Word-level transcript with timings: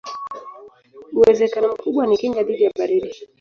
Uwezekano 1.15 1.67
mkubwa 1.73 2.07
ni 2.07 2.17
kinga 2.19 2.43
dhidi 2.43 2.63
ya 2.63 2.71
baridi. 2.79 3.15